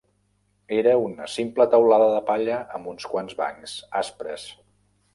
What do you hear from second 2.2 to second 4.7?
palla amb uns quants bancs aspres.